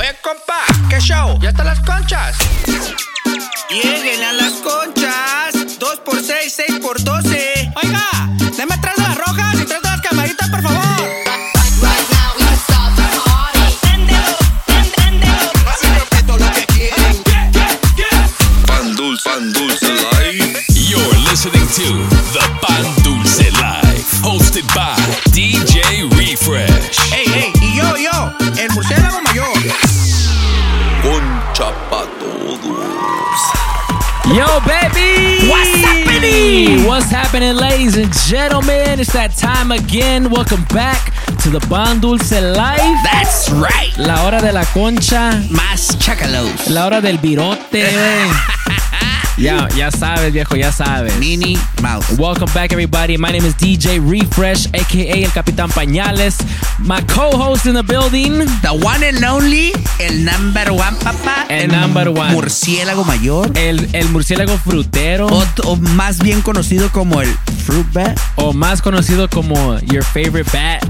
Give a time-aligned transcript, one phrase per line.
[0.00, 1.38] Oye, compa, ¿qué show?
[1.42, 2.34] ¿Ya están las conchas?
[3.68, 5.78] Lleguen a las conchas.
[5.78, 7.72] 2 por 6, 6 por 12.
[7.82, 8.08] Oiga,
[8.56, 10.89] deme tres de las rojas y tres de las camaritas, por favor.
[36.86, 39.00] What's happening, ladies and gentlemen?
[39.00, 40.30] It's that time again.
[40.30, 41.12] Welcome back
[41.42, 42.98] to the Pan Dulce Live.
[43.02, 43.92] That's right.
[43.98, 46.68] La hora de la concha, Más chacalos.
[46.70, 47.88] la hora del virote.
[49.40, 51.16] ya, ya sabes, viejo, ya sabes.
[51.18, 52.04] Minnie Mouse.
[52.18, 53.16] Welcome back, everybody.
[53.16, 56.36] My name is DJ Refresh, aka El Capitán Pañales.
[56.78, 58.38] My co-host in the building.
[58.62, 61.46] The one and only, el number one, papá.
[61.48, 62.32] El number one.
[62.34, 63.50] Murciélago mayor.
[63.56, 65.26] El, el murciélago frutero.
[65.28, 67.34] O, o más bien conocido como el
[67.64, 68.18] Fruit Bat.
[68.36, 70.84] o más conocido como your favorite bat.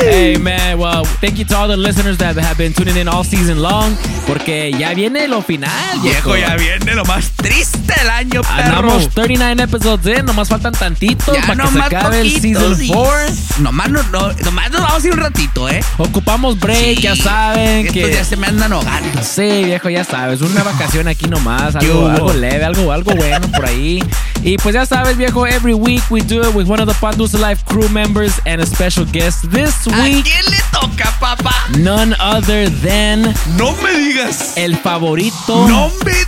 [0.00, 3.24] Hey man, well, thank you to all the listeners that have been tuning in all
[3.24, 5.70] season long, porque ya viene lo final,
[6.02, 6.32] viejo.
[6.32, 8.78] Viejo, ya viene lo más triste del año, perro.
[8.78, 12.88] Andamos 39 episodes in, nomás faltan tantitos Ya para que se acabe el season y-
[12.88, 13.34] 4.
[13.60, 15.80] Nomás, no, no, nomás nos vamos a ir un ratito, ¿eh?
[15.98, 18.12] Ocupamos break, Sí, ya saben Estos que...
[18.12, 19.22] ya se me andan ahogando.
[19.22, 23.48] Sí, viejo, ya sabes, una vacación aquí nomás, ¿Qué algo, algo leve, algo, algo bueno
[23.48, 24.02] por ahí.
[24.46, 27.36] Y pues ya sabes, viejo, every week we do it with one of the Pandusa
[27.36, 29.42] Life crew members and a special guest.
[29.50, 31.52] This ¿A week, quién le toca, papá?
[31.78, 34.56] none other than No me digas.
[34.56, 36.25] el favorito No me digas.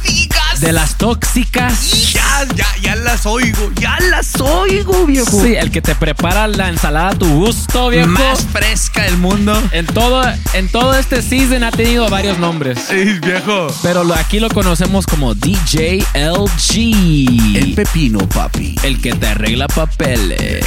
[0.60, 2.12] De las tóxicas.
[2.12, 3.70] Ya, ya, ya las oigo.
[3.80, 5.40] Ya las oigo, viejo.
[5.42, 8.08] Sí, el que te prepara la ensalada a tu gusto, viejo.
[8.08, 9.60] Más fresca del mundo.
[9.72, 10.22] En todo,
[10.54, 12.78] en todo este season ha tenido varios nombres.
[12.88, 13.68] Sí, viejo.
[13.82, 17.56] Pero lo- aquí lo conocemos como DJ LG.
[17.56, 18.74] El pepino, papi.
[18.82, 20.64] El que te arregla papeles.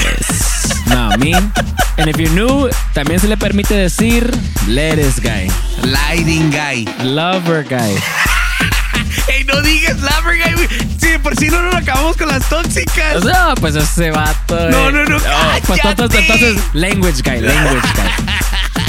[0.88, 1.52] No, I mean.
[1.98, 4.30] And if you're new, también se le permite decir
[4.68, 5.52] Lettuce Guy.
[5.90, 6.88] Lighting guy.
[7.04, 7.96] Lover Guy.
[9.54, 10.54] No digas guy.
[10.54, 10.68] güey.
[11.00, 13.24] Sí, por si no nos acabamos con las tóxicas.
[13.24, 14.70] No, pues ese vato.
[14.70, 14.92] No, eh.
[14.92, 15.18] no, no,
[15.68, 18.36] pues entonces, entonces, Language Guy, Language Guy.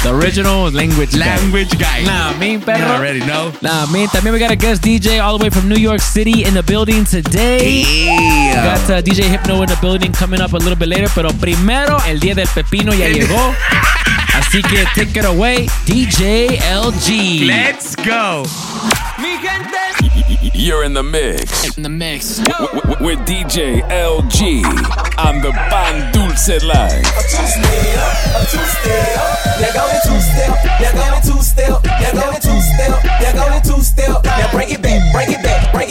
[0.02, 1.18] The original Language Guy.
[1.20, 2.04] Language guy.
[2.04, 2.96] Nah, me, You perro.
[2.96, 3.52] already know.
[3.60, 4.08] Nah, me.
[4.08, 6.62] También we got a guest DJ all the way from New York City in the
[6.62, 7.58] building today.
[7.60, 8.64] We Yeah.
[8.78, 11.98] got uh, DJ Hypno in the building coming up a little bit later, pero primero
[12.08, 13.54] el día del pepino ya llegó.
[14.34, 17.46] Así que take it away, DJ LG.
[17.46, 18.44] Let's go.
[20.54, 22.38] You're in the mix in the mix.
[22.38, 24.62] w- w- with DJ LG
[25.18, 27.02] on the Pan Dulce Live.
[29.60, 33.04] Now go in two step, now go in two step, now go in two step,
[33.20, 34.24] now go in two step.
[34.24, 35.81] Now break it back, break it back, break it back, break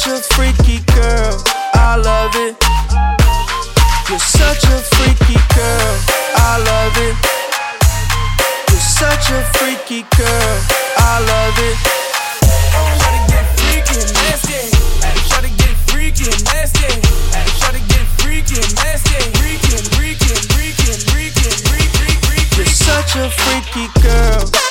[0.00, 1.42] such a freaky girl,
[1.74, 2.56] I love it.
[4.08, 5.96] You're such a freaky girl,
[6.36, 7.16] I love it.
[8.70, 10.56] You're such a freaky girl,
[10.96, 11.76] I love it.
[12.96, 14.00] Try to get freaky.
[15.28, 16.30] Try to get freaky.
[17.60, 18.56] Try to get freaky.
[19.36, 22.56] Freaky freaky, freaky, freaky.
[22.56, 24.69] You're such a freaky girl.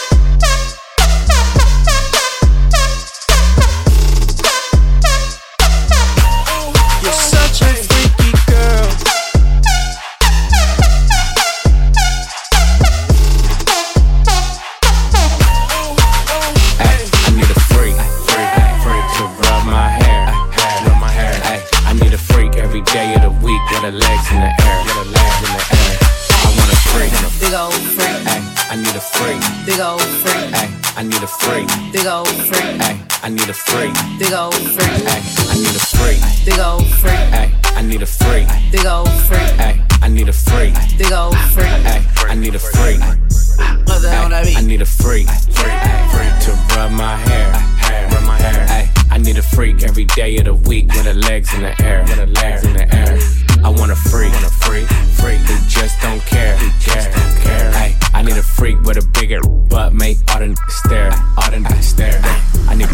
[31.30, 35.76] Freak, big old freak, ay, I need a freak, big old freak, ay, I need
[35.76, 40.08] a freak, big old freak, ay, I need a freak, big old freak, ay, I
[40.08, 41.68] need a freak, big old freak.
[41.86, 43.00] ay, I need a freak.
[43.00, 45.80] What the hell that Ay, I need a freak, freak,
[46.10, 48.66] freak to rub my hair, hair, rub my hair.
[48.70, 51.80] Ay, I need a freak every day of the week with her legs in the
[51.84, 53.20] air, with her legs in the air.
[53.64, 54.88] I want a freak, want a freak,
[55.20, 57.79] freak who just don't care, who just don't care.
[58.20, 62.20] I need a freak with a bigger butt, make all the stare, all the stare.
[62.68, 62.88] I need.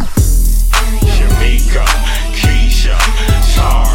[1.02, 1.84] Shamika,
[2.38, 2.96] Keisha,
[3.56, 3.95] Tara,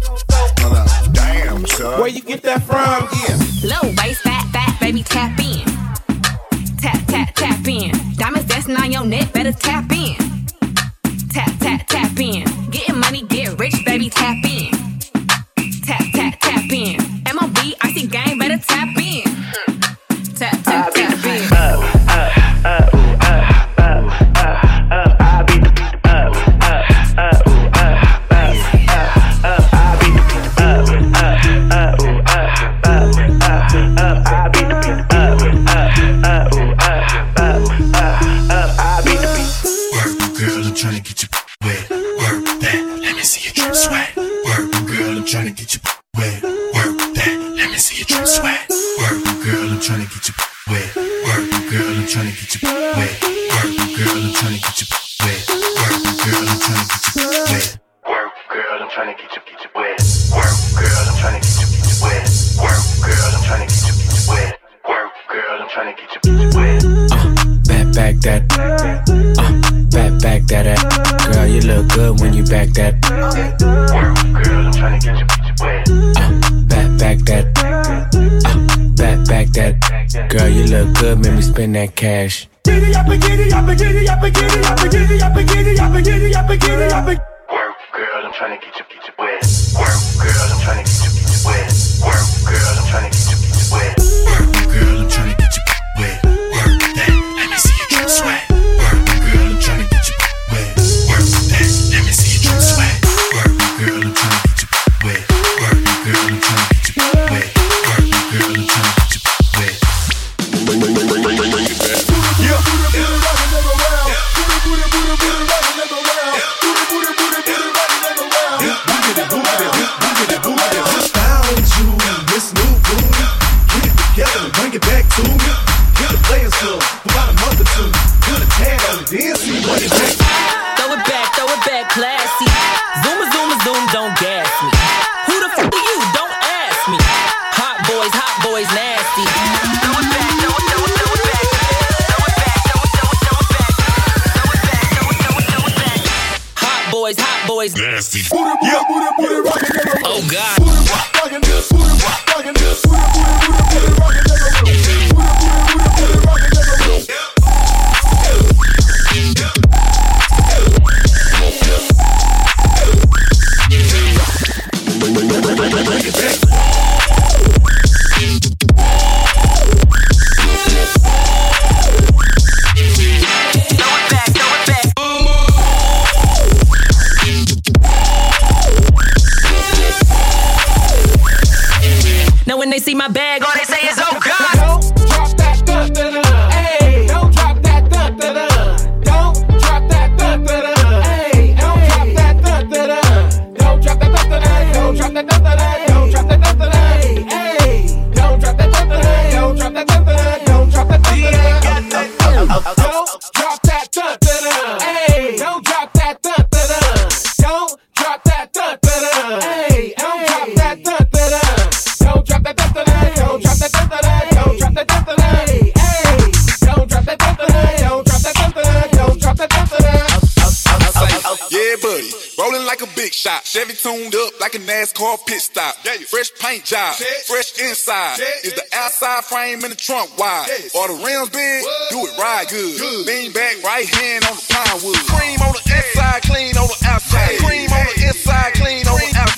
[223.51, 225.75] Chevy tuned up like a NASCAR pit stop.
[226.07, 226.95] Fresh paint job,
[227.27, 228.17] fresh inside.
[228.45, 230.47] Is the outside frame and the trunk wide?
[230.73, 231.59] Or the rims big?
[231.91, 232.79] Do it ride good.
[233.05, 234.95] Lean back, right hand on the pine wood.
[235.03, 237.39] Cream on the inside, clean on the outside.
[237.43, 239.30] Cream on the inside, clean on the outside.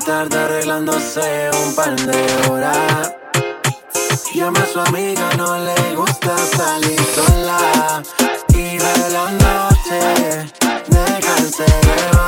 [0.00, 3.14] tarde arreglándose un par de horas.
[4.34, 8.02] Llama a su amiga, no le gusta salir sola.
[8.48, 10.50] Y de la noche,
[10.88, 12.19] dejarse llevar.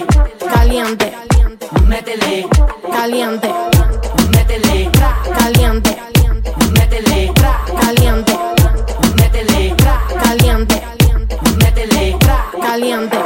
[0.00, 1.12] caliente,
[1.86, 2.48] métele,
[2.90, 3.48] caliente,
[4.30, 4.90] métele,
[5.38, 5.96] caliente,
[6.72, 7.32] métele,
[7.78, 8.36] caliente,
[9.16, 9.76] métele,
[10.22, 10.82] caliente,
[11.58, 12.18] métele,
[12.62, 13.18] caliente,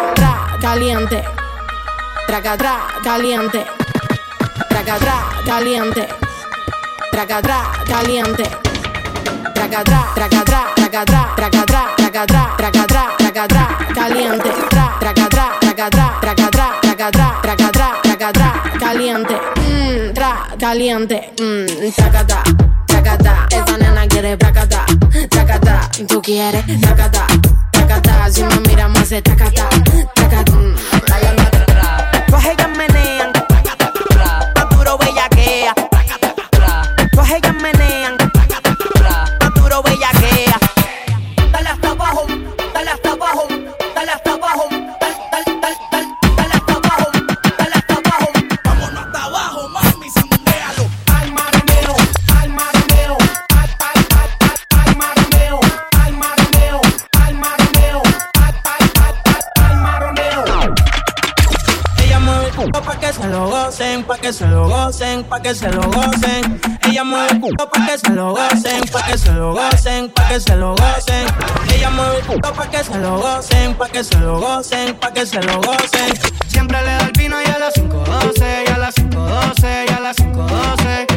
[0.61, 1.25] caliente,
[2.27, 3.65] traca, tra, caliente,
[4.69, 6.09] traca, tra, caliente,
[7.13, 8.43] traca, tra, caliente,
[9.55, 13.47] traca, tra, traca, tra, traca, tra, traca, tra, traca, tra, traca,
[13.95, 14.76] caliente.
[19.07, 22.43] caliente, mmm, tra, caliente, mmm, tacata,
[22.87, 23.47] tacata.
[23.49, 24.85] Esta nena quiere tacata,
[25.29, 25.89] tacata.
[26.09, 27.27] Tú quieres tacata,
[27.71, 28.29] tacata.
[28.29, 29.69] Si me mira, me hace tacata,
[30.13, 30.53] tacata.
[30.53, 30.75] Mm,
[63.77, 66.61] gocen, pa' que se lo gocen, pa' que se lo gocen.
[66.89, 70.29] Ella mueve el culo pa' que se lo gocen, pa' que se lo gocen, pa'
[70.29, 71.27] que se lo gocen.
[71.75, 75.13] Ella mueve el culo pa' que se lo gocen, pa' que se lo gocen, pa'
[75.13, 76.15] que se lo gocen.
[76.49, 80.01] Siempre le da el vino y a las 5.12, y a las 5.12, y a
[80.01, 81.16] las 5.12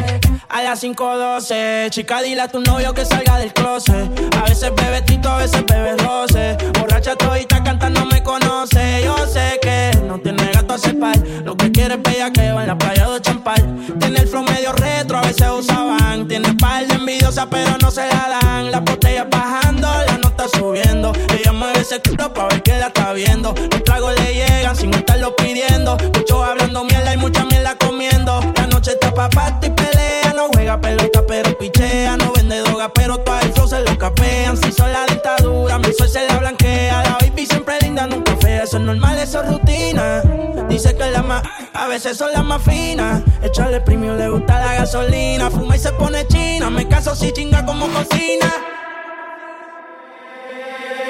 [0.50, 1.90] a las 5.12.
[1.90, 4.34] Chica, dile a tu novio que salga del closet.
[4.36, 6.56] A veces bebe tito, a veces bebe roce.
[6.78, 9.02] Borracha todita cantando me conoce.
[9.04, 11.16] Yo sé que no tiene gato a cepar.
[11.44, 13.62] Lo que quiere es bella que va en la playa de champal.
[13.98, 16.26] Tiene el flow medio retro, a veces usaban.
[16.26, 18.70] Tiene par de envidiosa, pero no se la dan.
[18.70, 21.12] La botellas bajando, la nota subiendo.
[21.38, 23.54] Ella mueve ese culo pa' ver que la está viendo.
[23.70, 25.96] Los tragos le llegan sin estarlo pidiendo.
[26.14, 28.40] Muchos hablando mierda y mucha mierda comiendo.
[28.80, 30.32] Noche está pa' pasto y pelea.
[30.34, 32.16] No juega pelota, pero pichea.
[32.16, 34.56] No vende droga, pero todo el se lo capean.
[34.56, 37.02] Si son la dictadura, mi sol se la blanquea.
[37.02, 38.62] La baby siempre linda, nunca fea.
[38.62, 40.22] Eso es normal, eso es rutina.
[40.70, 41.42] Dice que la más,
[41.74, 43.20] a veces son las más finas.
[43.42, 45.50] Echarle premio, le gusta la gasolina.
[45.50, 46.70] Fuma y se pone china.
[46.70, 48.50] Me caso si chinga como cocina.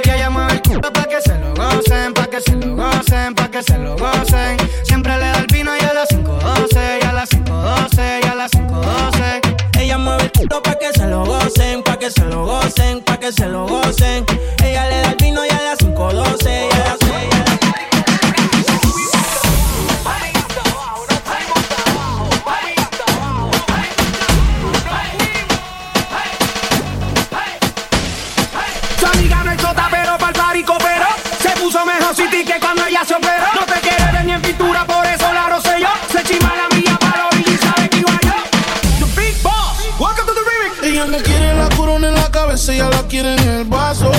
[0.02, 3.32] Que ella mueve el culo pa' que se lo gocen, pa' que se lo gocen,
[3.36, 4.56] pa' que se lo gocen.
[4.82, 6.69] Siempre le da el vino y a las 5.12, y
[7.60, 9.80] a las 5.12, y a las 5.12.
[9.80, 13.18] Ella mueve el culo pa' que se lo gocen, pa' que se lo gocen, pa'
[13.18, 14.24] que se lo gocen.
[14.64, 17.10] Ella le da el vino y a las 5.12, y a las 6.
[28.98, 29.62] Su amiga no es
[30.78, 31.06] pero
[31.40, 32.79] se puso mejor City que cuando
[42.60, 44.10] la cabeza, ella la quiere en el vaso.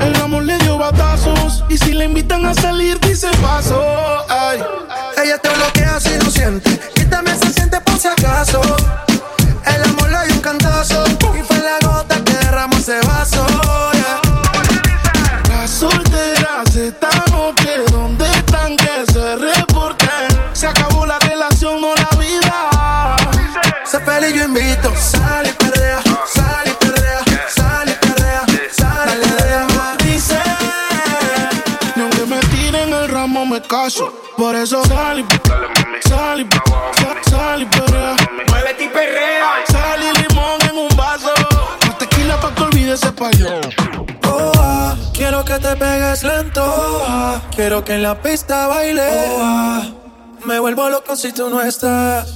[0.00, 1.64] El amor le dio batazos.
[1.68, 3.82] Y si le invitan a salir, dice paso.
[4.28, 4.62] Ay.
[5.22, 6.78] Ella te bloquea si lo siente.
[6.94, 8.60] Quítame se siente por si acaso.
[9.66, 10.99] El amor le dio un cantazo.
[33.62, 34.12] Caso.
[34.36, 35.26] Por eso sal y
[36.08, 36.46] sal y
[37.00, 38.16] sal- sal y perrea.
[38.48, 39.46] Muévete y perrea.
[39.70, 41.32] Sal y limón en un vaso.
[41.86, 43.60] Más tequila pa' que olvides español.
[44.26, 46.62] Oh, ah, quiero que te pegues lento.
[46.64, 49.02] Oh, ah, quiero que en la pista baile.
[49.30, 49.82] Oh, ah,
[50.44, 52.28] me vuelvo loco si tú no estás.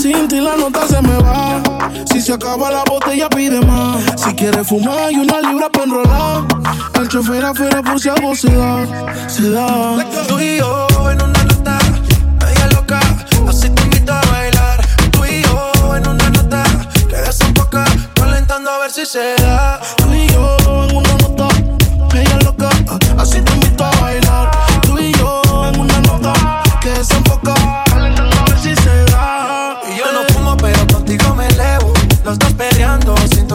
[0.00, 1.62] Sin ti la nota se me va.
[2.10, 4.02] Si se acaba la botella, pide más.
[4.16, 6.44] Si quieres fumar, y una libra para enrolar.
[6.94, 8.86] El chofer afuera por si algo se da.
[9.28, 10.04] Se da.
[10.28, 11.78] Tú y yo en una nota,
[12.40, 13.00] media loca,
[13.48, 14.86] así te invito a bailar.
[15.10, 16.62] Tú y yo en una nota,
[17.08, 19.80] que desenfoca, calentando a ver si se da.
[19.96, 20.56] Tú y yo
[20.88, 21.35] en una nota,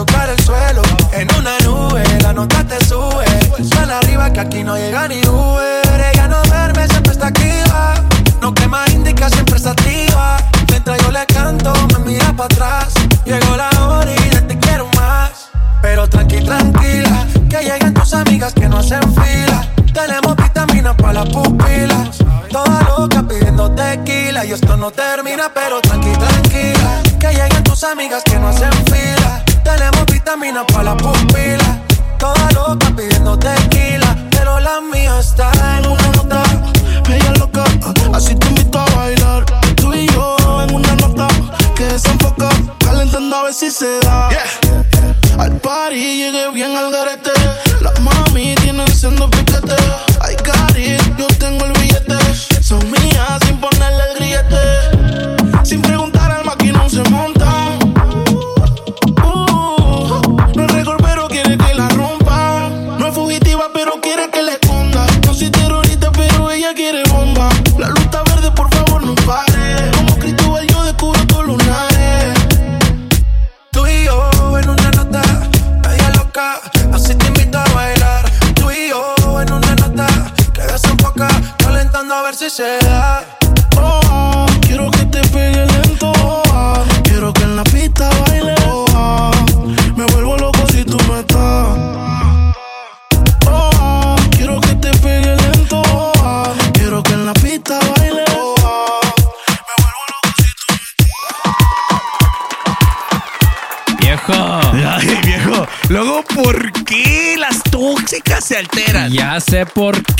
[0.04, 0.82] tocar el suelo.
[1.12, 3.24] En una nube, la nota te sube.
[3.70, 6.10] Tan arriba que aquí no llega ni Uber.
[6.12, 7.94] Ella no duerme, siempre está activa.
[8.40, 10.38] No quema indica, siempre está activa.
[10.68, 12.94] Mientras yo le canto, me mira para atrás.
[13.24, 15.50] Llegó la hora y de te quiero más.
[15.82, 19.68] Pero tranqui, tranquila, que lleguen tus amigas que no hacen fila.
[19.92, 22.10] Tenemos vitaminas para la pupila.
[22.50, 24.44] Toda loca pidiendo tequila.
[24.44, 27.02] Y esto no termina, pero tranqui, tranquila.
[27.20, 29.44] Que lleguen tus amigas que no hacen fila.
[29.64, 31.80] Tenemos vitaminas para la pupila.
[32.18, 34.16] Toda loca pidiendo tequila.
[34.30, 36.42] Pero la mía está en una nota.
[37.08, 37.64] Ella loca,
[38.14, 39.44] así te invito a bailar.
[39.76, 41.28] Tú y yo en una nota,
[41.74, 42.48] que desenfoca,
[42.78, 44.30] calentando a ver si se da.
[45.38, 47.32] Al party llegué bien al garete.
[47.80, 49.76] Las mami tienen siendo piquete.
[50.20, 52.16] Ay, cari, yo tengo el billete.
[52.62, 53.71] Son mías sin ponerle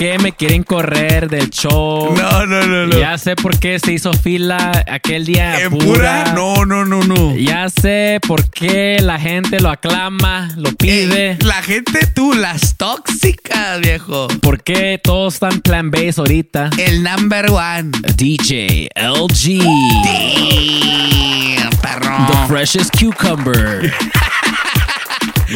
[0.02, 2.12] qué me quieren correr del show.
[2.16, 2.98] No, no, no, no.
[2.98, 5.60] Ya sé por qué se hizo fila aquel día.
[5.60, 6.32] ¿En pura?
[6.34, 7.36] No, no, no, no.
[7.36, 11.32] Ya sé por qué la gente lo aclama, lo pide.
[11.32, 14.26] Eh, la gente, tú, las tóxicas, viejo.
[14.40, 16.70] ¿Por qué todos están plan base ahorita?
[16.78, 17.92] El number one.
[18.16, 19.62] DJ LG.
[20.02, 22.26] Damn, perro.
[22.26, 23.94] The freshest cucumber.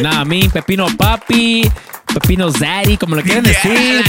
[0.01, 1.69] nah, a mí, Pepino Papi,
[2.13, 4.03] Pepino Zaddy, como lo quieran decir.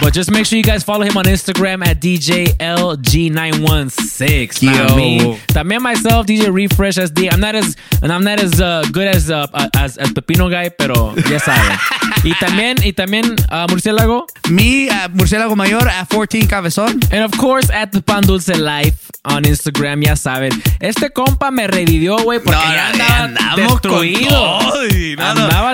[0.00, 4.62] But just make sure you guys follow him on Instagram at DJLG916.
[4.62, 4.96] Know what I Yo.
[4.96, 5.38] mean?
[5.48, 7.28] También myself, DJ Refresh SD.
[7.32, 10.68] I'm not as and I'm not as uh, good as, uh, as as Pepino guy,
[10.70, 11.78] pero ya saben.
[12.24, 14.26] y también y también uh, Murciélago.
[14.50, 17.00] Mi uh, Murciélago Mayor at 14 Cabezón.
[17.12, 20.52] And of course at the Pan Dulce Life on Instagram, ya saben.
[20.80, 24.33] Este compa me revivió, güey, porque No, ya andaba destruido.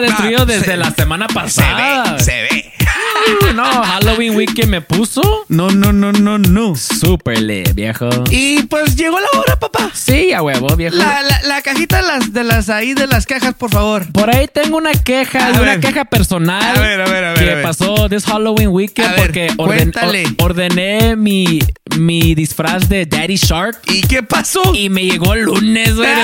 [0.00, 2.18] Destruido desde se- la semana pasada.
[2.18, 2.72] Se ve.
[3.50, 5.44] Uh, No, Halloween weekend me puso.
[5.48, 6.74] No, no, no, no, no.
[6.76, 8.08] Súper le, viejo.
[8.30, 9.90] Y pues llegó la hora, papá.
[9.92, 10.96] Sí, a huevo, viejo.
[10.96, 14.10] La, la, la cajita de las, de las ahí de las cajas, por favor.
[14.12, 15.80] Por ahí tengo una queja, A una ver.
[15.80, 17.62] queja personal A ver, a ver, a ver, que a ver.
[17.62, 19.92] pasó this Halloween weekend A ver, porque orden-
[20.38, 21.60] or- ordené mi,
[21.98, 23.78] mi disfraz de Daddy Shark.
[23.88, 24.74] ¿Y qué pasó?
[24.74, 26.08] Y me llegó el lunes, güey.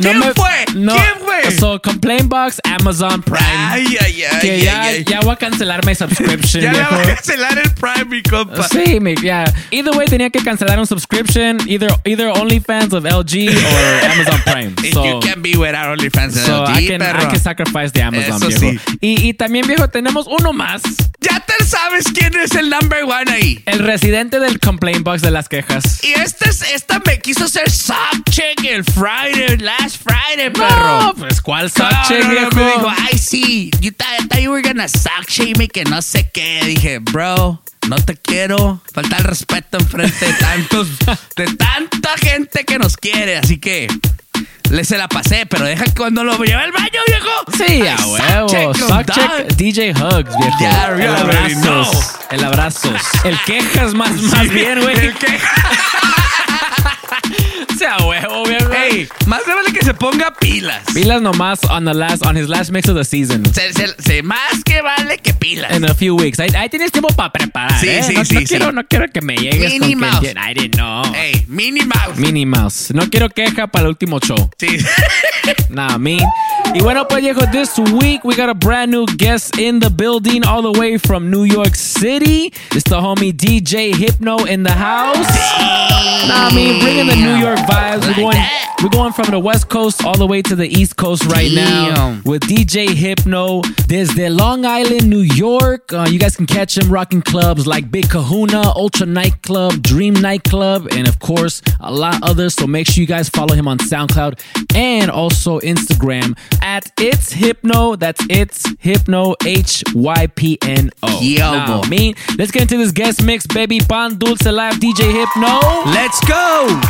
[0.00, 0.64] ¿Quién fue?
[0.74, 1.52] No, ¿Quién fue?
[1.58, 3.40] So, Complaint Box, Amazon Prime.
[3.44, 5.04] Ay, ay, ay, que ay, ya, ay.
[5.04, 8.68] ya voy a cancelar mi subscription, Ya le va a cancelar el Prime, mi compa.
[8.68, 9.44] Sí, me, yeah.
[9.70, 14.74] Either way, tenía que cancelar un subscription, either either OnlyFans of LG or Amazon Prime.
[14.92, 17.20] So, you can't be without OnlyFans so LG, I can, perro.
[17.20, 18.60] I can sacrifice the Amazon, Eso viejo.
[18.60, 18.98] sí.
[19.00, 20.82] Y, y también, viejo, tenemos uno más.
[21.20, 23.62] Ya te sabes quién es el number one ahí.
[23.66, 26.02] El residente del complaint box de las quejas.
[26.04, 27.96] Y este es, esta me quiso hacer sock
[28.30, 31.02] check el Friday, last Friday, perro.
[31.02, 32.50] No, pues, ¿cuál sock No?
[32.50, 35.84] Me dijo, ay, sí, you thought, I thought you were gonna sock shame me, que
[35.84, 36.60] no sé qué.
[36.64, 38.80] Dije, bro, no te quiero.
[38.92, 40.88] Falta el respeto enfrente de tantos,
[41.36, 43.38] de tanta gente que nos quiere.
[43.38, 43.88] Así que
[44.70, 47.30] le se la pasé, pero deja que cuando lo lleve al baño, viejo.
[47.56, 48.48] Sí, a huevo.
[48.48, 49.06] dog.
[49.06, 50.58] check, DJ Hugs, viejo.
[50.60, 52.14] Yeah, el abrazos.
[52.30, 53.00] El abrazos.
[53.24, 54.96] El quejas más, más bien, güey.
[55.06, 55.38] El que-
[57.78, 58.67] Sí, a huevo, viejo.
[58.84, 60.82] Ey, más de vale que se ponga pilas.
[60.94, 63.44] Pilas nomás on the last on his last mix of the season.
[63.52, 65.74] Se, se- se- más que vale que pilas.
[65.76, 66.38] In a few weeks.
[66.40, 67.78] Ahí, ahí tienes tiempo para preparar.
[67.80, 68.02] Sí, ¿eh?
[68.02, 68.46] sí, no, sí, no sí.
[68.46, 70.20] Quiero, no quiero que me llegues Minnie con Mouse.
[70.20, 71.02] que I didn't know.
[71.14, 72.16] Ey, Minnie Mouse.
[72.18, 72.92] Minnie Mouse.
[72.94, 74.50] No quiero queja para el último show.
[74.58, 74.78] Sí.
[75.70, 76.20] Nah, mean.
[76.74, 80.44] Y bueno, pues viejo, this week we got a brand new guest in the building,
[80.46, 82.52] all the way from New York City.
[82.72, 85.26] It's the homie DJ Hypno in the house.
[86.28, 88.06] Nah, I mean, bringing the New York vibes.
[88.06, 88.36] We're going,
[88.82, 92.20] we're going from the West Coast all the way to the East Coast right now
[92.24, 93.62] with DJ Hypno.
[93.88, 95.92] There's the Long Island, New York.
[95.92, 100.86] Uh, you guys can catch him rocking clubs like Big Kahuna, Ultra Nightclub, Dream Nightclub,
[100.92, 102.54] and of course, a lot others.
[102.54, 104.40] So make sure you guys follow him on SoundCloud
[104.76, 107.96] and also Instagram at It's Hypno.
[107.96, 111.20] That's It's Hypno, H Y P N O.
[111.20, 111.88] Yo, Nah, boy.
[111.88, 112.14] me.
[112.38, 113.80] Let's get into this guest mix, baby.
[113.80, 115.90] Pan Dulce Live, DJ Hypno.
[115.90, 116.80] Let's go.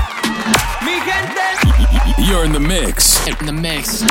[2.19, 3.27] You're in the mix.
[3.27, 4.03] In the mix.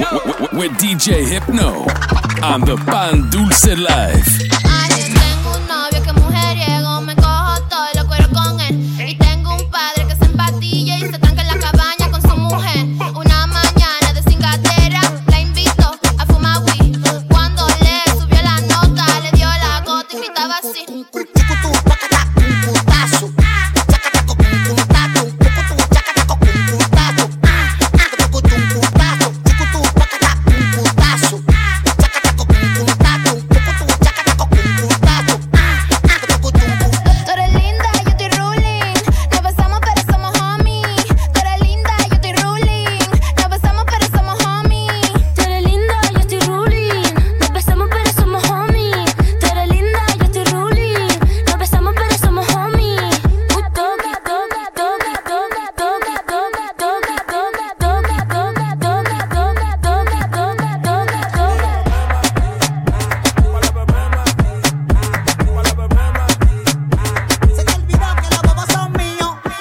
[0.54, 1.86] With DJ Hypno
[2.42, 5.27] on the Pan Dulce Live.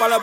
[0.07, 0.13] Se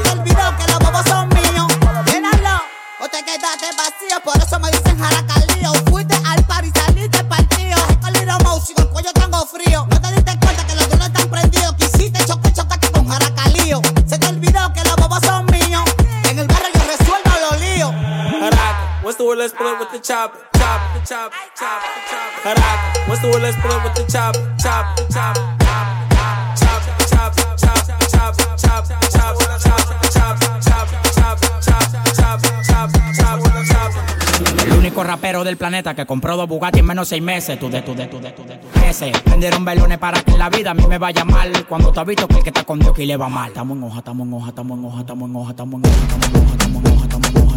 [0.00, 1.68] te olvidó que los bobos son míos.
[2.06, 2.64] Llénalo,
[2.98, 4.20] o te quedaste vacío.
[4.24, 5.72] Por eso me dicen jaracalío.
[5.88, 7.76] Fuiste al par y saliste partido.
[8.00, 9.86] Con Little con el cuello tengo frío.
[9.88, 11.74] No te diste cuenta que los tuyos están prendidos.
[11.74, 13.80] Quisiste choque, chocaste con jaracalío.
[14.08, 15.84] Se te olvidó que los bobos son míos.
[16.28, 17.92] En el barrio yo resuelvo los líos.
[18.42, 19.38] Haraka, what's the word?
[19.38, 21.80] Let's up with the chop, chop, the chop, chop,
[22.44, 22.73] the chop.
[23.14, 25.36] Let's pull up with the chop, chop, chop.
[34.66, 37.56] El único rapero del planeta que compró dos Bugatti en menos seis meses.
[37.60, 38.66] Tú de, tú de, tú de, tú de, tú.
[38.84, 39.12] Ese.
[39.30, 41.52] Vendieron velones para que en la vida a mí me vaya mal.
[41.68, 43.52] Cuando te visto que el que está con Dios que le va mal.
[43.54, 45.86] En hoja, en hoja, estamos en hoja, estamos en hoja, estamos en hoja, estamos en
[45.86, 47.53] hoja, estamos en hoja, estamos en hoja, estamos en hoja.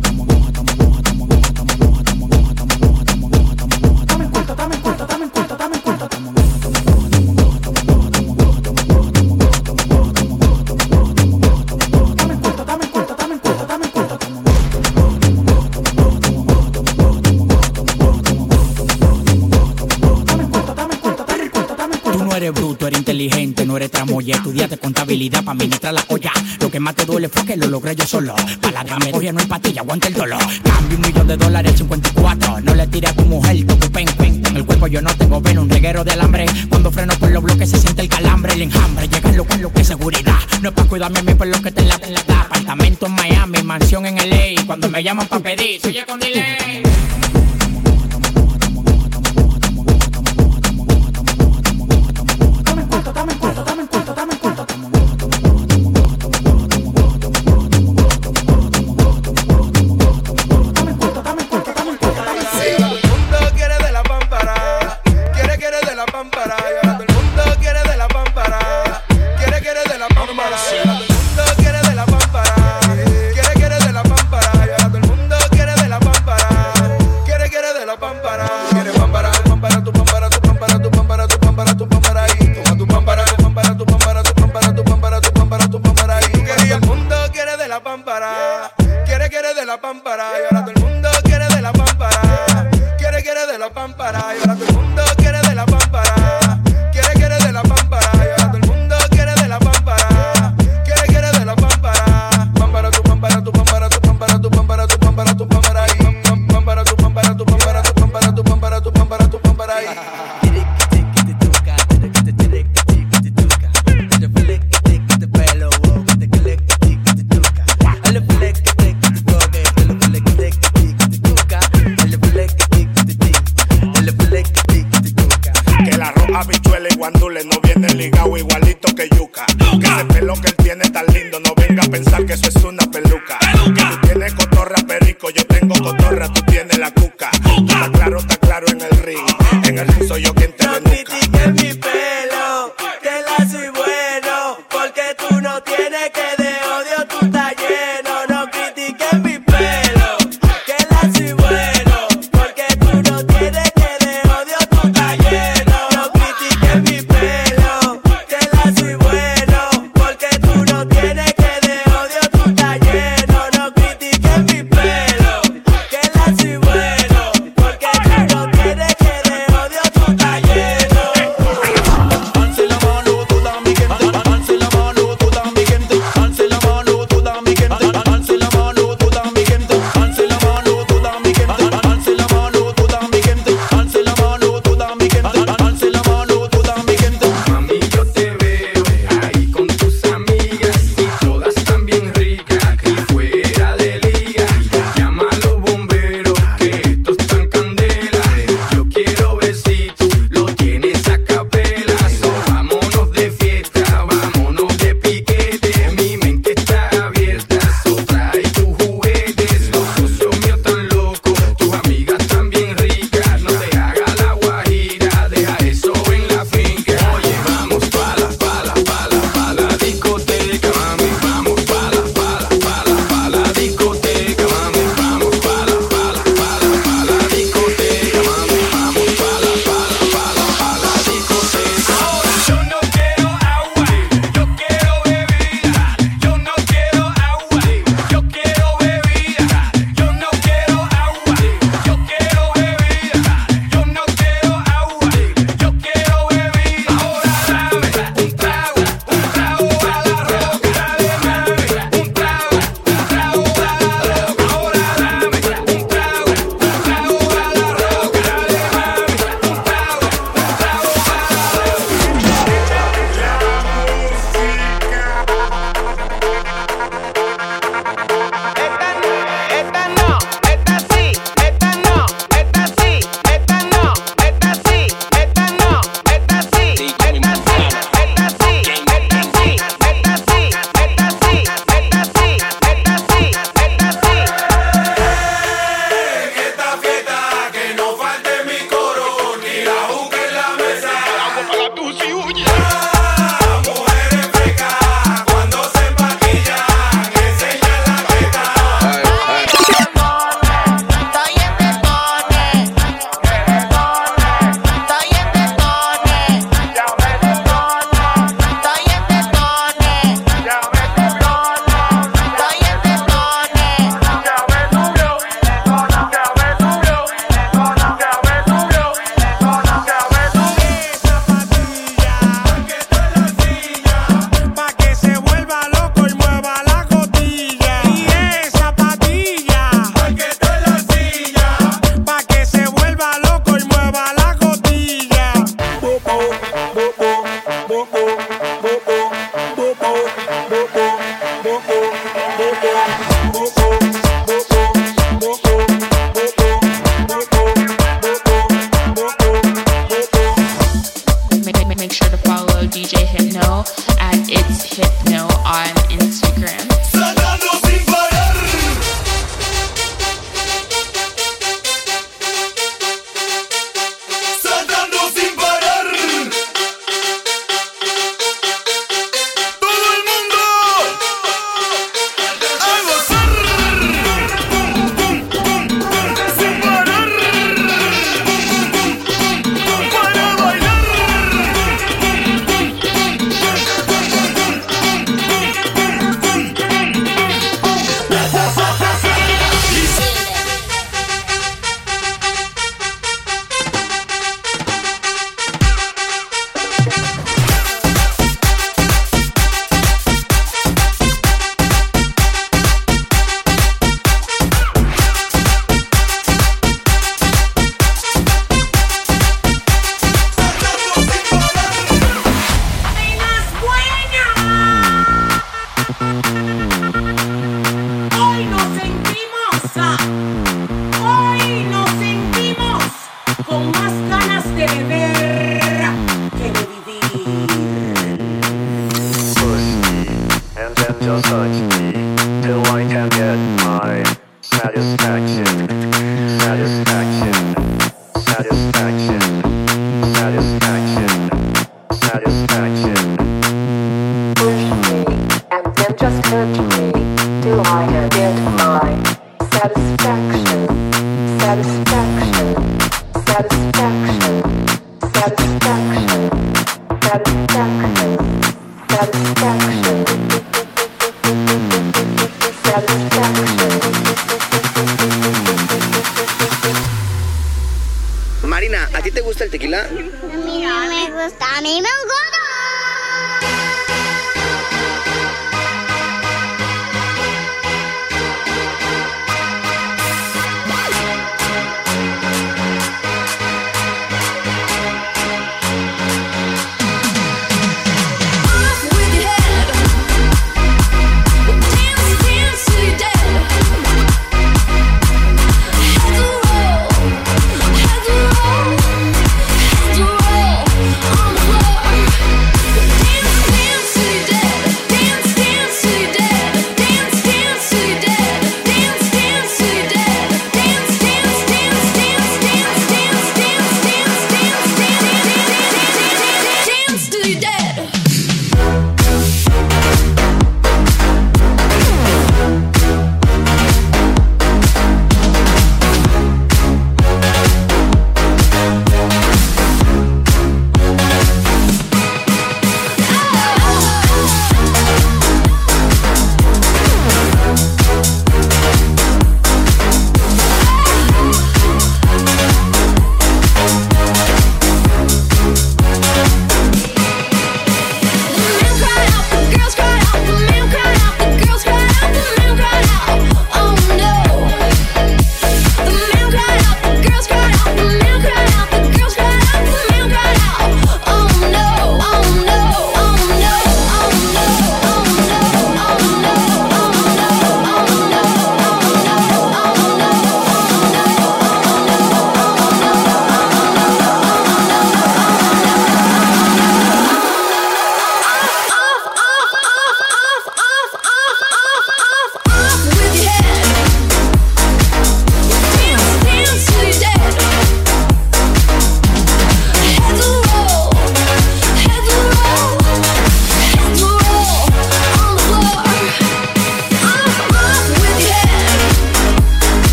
[24.08, 24.36] tramoya.
[24.36, 26.32] Estudiaste contabilidad para administrar la olla.
[26.60, 28.36] Lo que más te duele fue que lo logré yo solo.
[28.62, 30.41] Paladrame, oye, no hay patilla, aguanta el dolor.
[30.63, 32.62] Cambio un millón de dólares, 54.
[32.62, 34.41] No le tires a tu mujer, toco pen, pen.
[34.46, 36.46] En el cuerpo yo no tengo ven, un reguero de alambre.
[36.70, 39.08] Cuando freno por los bloques se siente el calambre, el enjambre.
[39.08, 40.38] Llega lo que lo que es seguridad.
[40.62, 43.06] No es para cuidarme a mí por lo que te en la, en la Apartamento
[43.06, 44.65] en Miami, mansión en LA.
[44.65, 46.84] Cuando me llaman para pedir, soy yo con delay.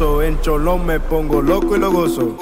[0.00, 2.36] En cholón me pongo loco y lo gozo.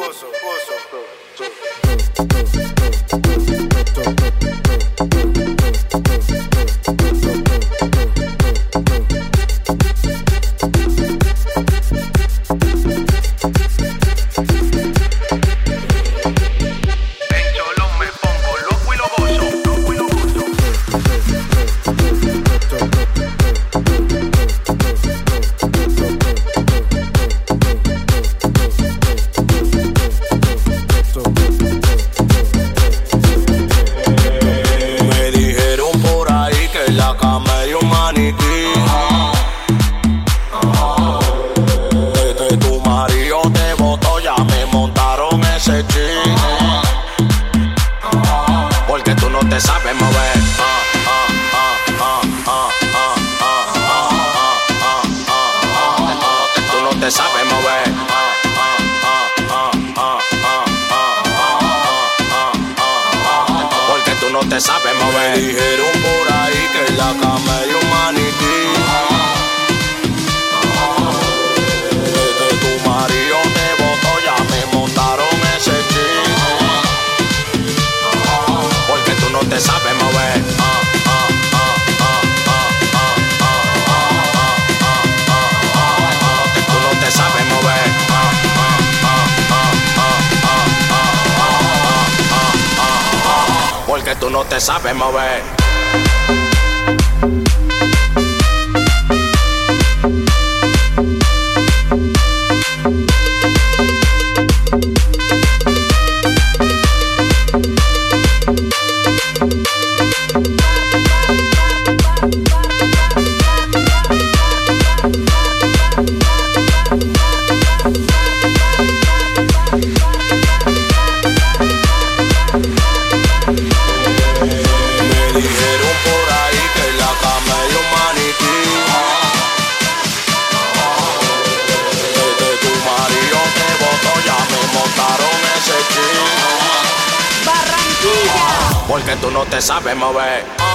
[138.96, 140.65] porque tú no te sabes mover.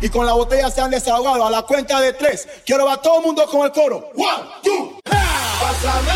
[0.00, 1.46] y con la botella se han desahogado.
[1.46, 4.10] A la cuenta de tres, quiero ver a todo el mundo con el coro.
[4.16, 6.11] One, two, three.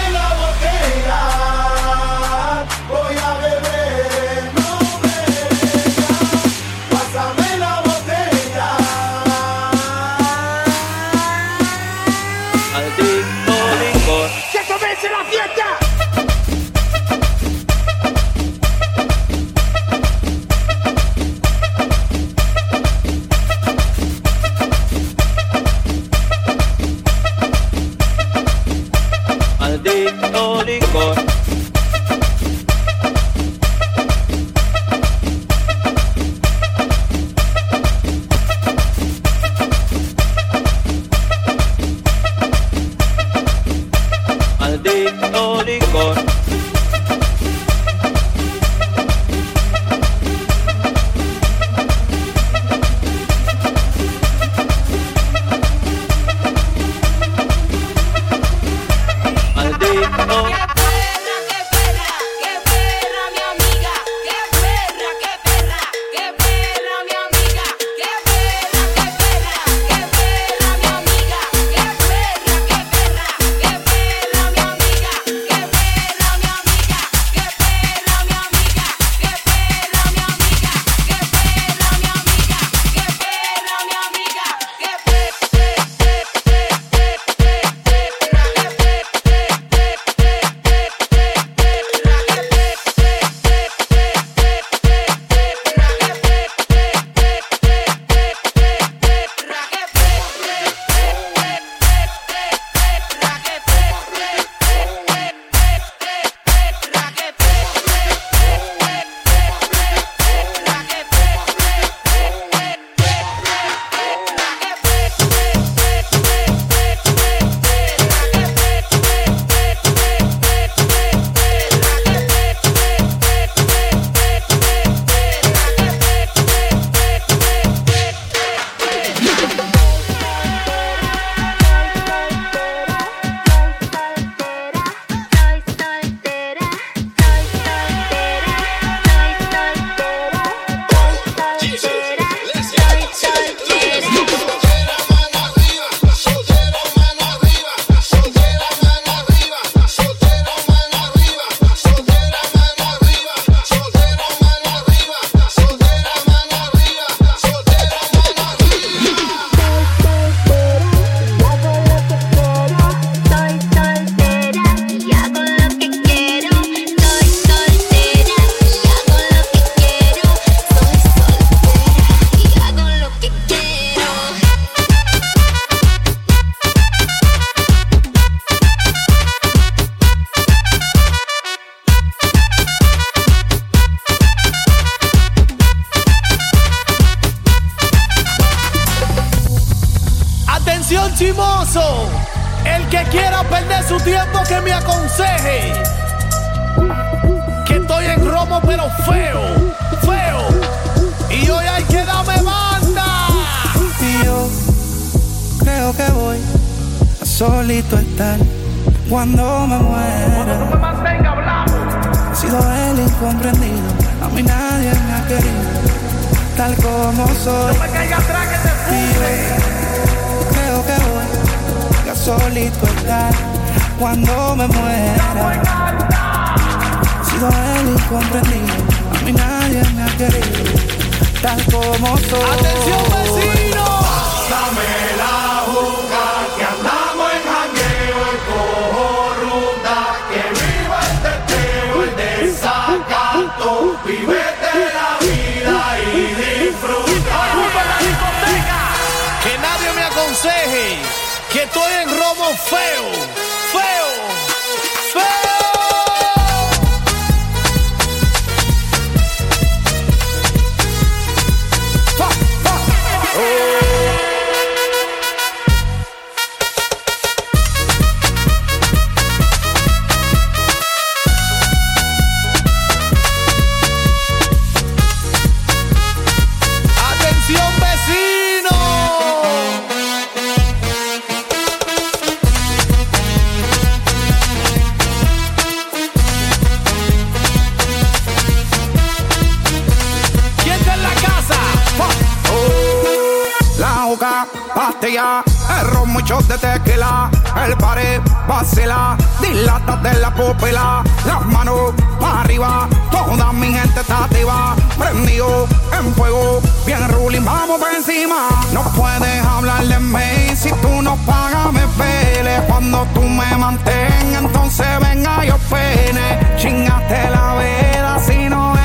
[296.26, 297.30] Muchos de tequila.
[297.64, 301.04] El pared vacila, dilata de la pupila.
[301.24, 304.74] Las manos para arriba, toda mi gente está activa.
[304.98, 308.48] Prendido en fuego, bien ruling, vamos por encima.
[308.72, 312.60] No puedes hablar de mí si tú no pagas, me pele.
[312.66, 316.56] Cuando tú me mantengas, entonces venga yo pene.
[316.56, 318.75] Chingaste la vela, si no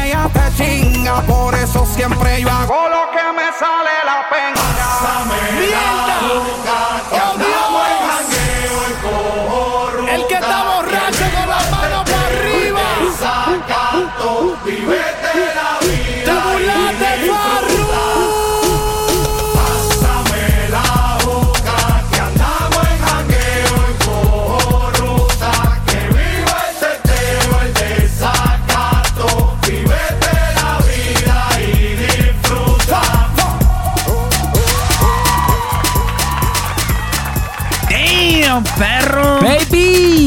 [0.61, 1.21] chinga.
[1.23, 4.61] Por eso siempre yo hago lo que me sale la pena.
[7.11, 7.70] El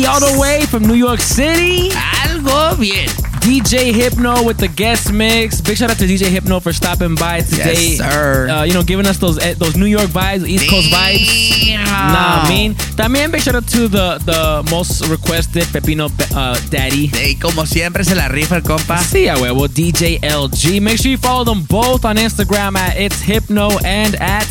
[0.06, 1.88] All the way from New York City.
[1.90, 3.08] Algo bien.
[3.40, 5.60] DJ Hypno with the guest mix.
[5.60, 7.96] Big shout out to DJ Hypno for stopping by today.
[7.96, 8.48] Yes, sir.
[8.48, 11.74] Uh, you know, giving us those eh, those New York vibes, East Coast vibes.
[11.84, 12.74] Nah, I mean.
[12.96, 17.10] También big shout out to the the most requested Pepino uh, Daddy.
[17.12, 18.98] Y como siempre se la rifa el compa.
[18.98, 20.80] Sí, a huevo, DJ LG.
[20.80, 24.44] Make sure you follow them both on Instagram at It's Hypno and at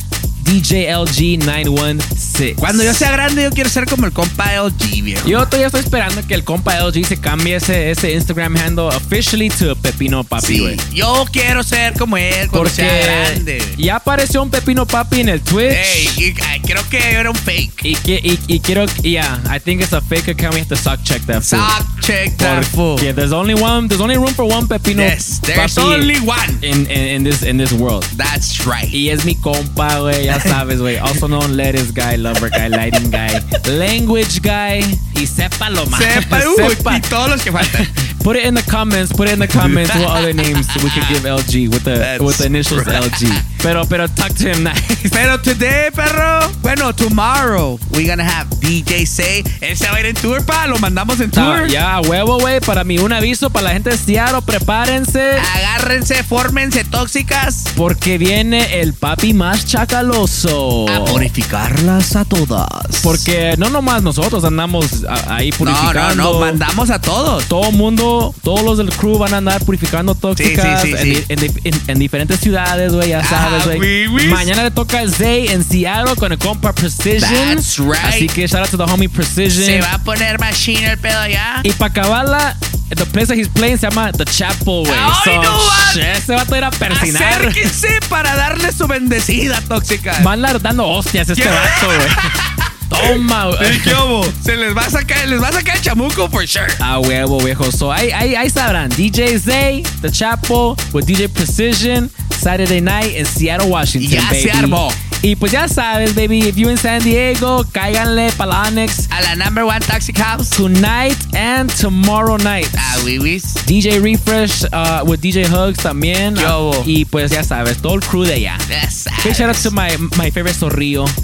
[2.34, 2.55] DJLG916.
[2.55, 5.27] Cuando yo sea grande, yo quiero ser como el compa LG, viejo.
[5.27, 9.49] Yo todavía estoy esperando que el compa LG se cambie ese, ese Instagram handle officially
[9.49, 10.77] to Pepino Papi, güey.
[10.93, 13.63] Yo quiero ser como él cuando sea Porque grande.
[13.77, 15.71] ya apareció un Pepino Papi en el Twitch.
[15.73, 17.84] Ey, y- ay, creo que era un fake.
[17.86, 20.53] Y, que- y, y quiero, yeah, I think it's a fake account.
[20.55, 21.41] We have to sock check that.
[21.43, 22.97] Sock check that fool.
[22.97, 26.49] Porque there's only one, there's only room for one Pepino Yes, there's Papi only one.
[26.61, 28.03] in, in, in this in this world.
[28.15, 28.89] That's right.
[28.91, 30.99] Y es mi compa, güey, ya sabes, güey.
[30.99, 34.83] Also known lettuce guy, lover guy, lighting guy, language guy.
[35.15, 36.01] Y sepa lo más.
[36.01, 37.87] Sepa, uy, y todos los que faltan.
[38.24, 39.11] Put it in the comments.
[39.11, 39.93] Put it in the comments.
[39.95, 43.03] what other names we could give LG with the That's with the initials right.
[43.03, 43.28] LG.
[43.61, 44.82] Pero pero talk to him nice.
[45.11, 49.43] Pero today, perro, bueno, tomorrow, we're gonna have DJ Say.
[49.61, 50.67] Él se va a ir en tour, pa.
[50.67, 51.67] Lo mandamos en tour.
[51.67, 52.59] ya, huevo, güey.
[52.61, 54.41] Para mí, un aviso para la gente de Seattle.
[54.45, 55.38] Prepárense.
[55.55, 57.65] Agárrense, fórmense tóxicas.
[57.76, 60.86] Porque viene el papi más chacaloso.
[60.89, 62.67] A purificarlas a todas.
[63.01, 66.15] Porque no nomás nosotros andamos a- ahí No, purificando.
[66.24, 67.45] no, no, mandamos a todos.
[67.45, 68.12] Todo mundo,
[68.43, 71.26] todos los del crew van a andar purificando tóxicas Sí, sí, sí, en, sí.
[71.30, 74.07] en di- en- en diferentes ciudades, güey, ya Ah, sabes, güey.
[74.30, 77.55] Mañana le toca a Zay en Seattle con el compa Precision.
[77.55, 78.03] That's right.
[78.05, 79.66] Así que shout out to the homie Precision.
[79.66, 81.59] Se va a poner machine el pedo ya.
[81.64, 82.57] Y para acabarla,
[82.89, 84.91] the place that he's playing se llama The Chapel, güey.
[84.93, 85.59] ¡Ay, So, no,
[85.93, 87.24] shit, Ese va a ir a persinar.
[87.24, 90.14] Acérquense para darle su bendecida tóxica.
[90.24, 91.97] Van a andar dando hostias este vato, güey.
[92.93, 93.79] Toma, güey.
[93.81, 94.25] ¿qué hubo?
[94.43, 96.67] Se les va a sacar, les va a sacar el chamuco for sure.
[96.79, 97.71] A huevo, viejo.
[97.71, 98.89] So, ahí, ahí, ahí sabrán.
[98.89, 104.41] DJ Zay, The Chapel, with DJ Precision, Saturday night in Seattle, Washington, Ya baby.
[104.43, 104.91] se armó.
[105.25, 109.35] Y pues ya sabes, baby, if you in San Diego, cáiganle para la A la
[109.35, 110.49] number one toxic house.
[110.49, 112.67] tonight and tomorrow night.
[112.77, 113.53] Ah, wiwis.
[113.65, 116.35] DJ Refresh uh, with DJ Hugs también.
[116.35, 116.83] ¿Qué hubo?
[116.85, 118.57] y pues ya sabes, todo el crew de allá.
[118.67, 121.05] Yes, Big shout out to my, my favorite zorrillo.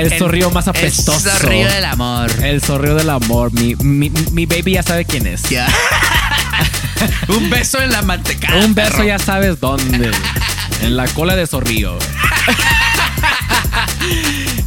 [0.00, 1.28] El zorrillo más apestoso.
[1.30, 2.30] El zorrillo del amor.
[2.42, 3.52] El zorrillo del amor.
[3.52, 5.42] Mi, mi, mi baby ya sabe quién es.
[5.50, 5.66] Ya.
[7.28, 8.64] Un beso en la mantecada.
[8.64, 9.04] Un beso perro.
[9.04, 10.10] ya sabes dónde.
[10.82, 11.98] en la cola de zorrillo.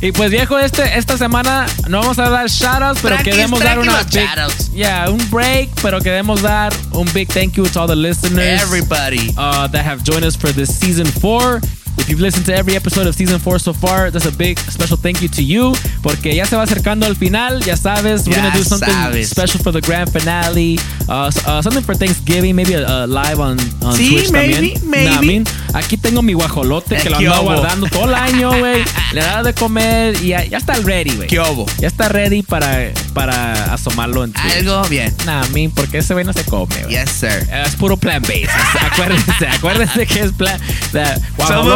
[0.02, 4.04] y pues viejo, este, esta semana no vamos a dar shoutouts, pero queremos dar una
[4.04, 4.30] big,
[4.74, 9.34] yeah, un break, pero queremos dar un big thank you to all the listeners Everybody.
[9.38, 11.60] uh, that have joined us for this season four.
[11.98, 14.98] If you've listened to every episode of season four so far, that's a big special
[14.98, 15.74] thank you to you.
[16.02, 18.26] Porque ya se va acercando el final, ya sabes.
[18.26, 19.30] We're Ya gonna do something sabes.
[19.30, 20.80] special for the grand finale.
[21.08, 24.90] Uh, uh, something for Thanksgiving, maybe a, a live on, on Sí, Twitch maybe, también.
[24.90, 25.10] maybe.
[25.10, 28.58] Nah, I mean, aquí tengo mi guajolote que lo ¿Qué ando guardando todo el año,
[28.58, 28.84] güey.
[29.14, 31.28] Le da de comer y ya, ya está ready, güey.
[31.28, 31.66] ¿Qué hubo?
[31.80, 34.58] Ya está ready para, para asomarlo en Twitch.
[34.58, 35.14] Algo bien.
[35.26, 36.90] Nah, I mean, porque ese güey no se come, güey.
[36.96, 37.48] Yes, sir.
[37.52, 38.48] Es puro plan base.
[38.92, 40.60] acuérdense, acuérdense que es plan.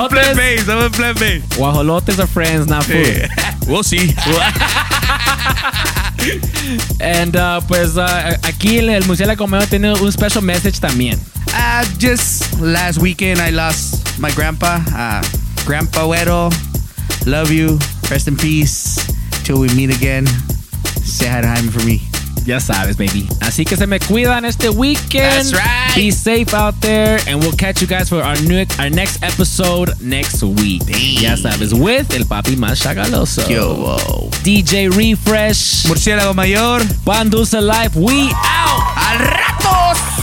[0.10, 1.42] That Somos plan guajolotes, B, somos plan B.
[1.56, 3.30] guajolotes are friends, not food.
[3.68, 4.14] We'll see.
[7.00, 11.20] And uh, pues uh, aquí el, el Murciélago Comeo tiene un special message también.
[11.54, 15.22] Uh, just last weekend, I lost my grandpa, uh,
[15.66, 16.52] Grandpa Güero.
[17.26, 17.78] Love you.
[18.10, 18.96] Rest in peace.
[19.44, 20.26] Till we meet again.
[21.04, 22.02] Say hi to Jaime for me.
[22.48, 23.28] Ya sabes, baby.
[23.42, 25.52] Así que se me cuidan este weekend.
[25.52, 25.94] That's right.
[25.98, 29.92] Be safe out there, and we'll catch you guys for our new, our next episode
[30.00, 30.82] next week.
[31.22, 33.46] Ya sabes, with el papi más chagaloso.
[33.50, 33.98] Yo,
[34.46, 35.88] DJ Refresh.
[35.88, 36.82] Murciélago Mayor.
[37.04, 37.98] Pan Dulce Life.
[38.00, 38.82] We out.
[38.96, 40.17] ¡Al ratos!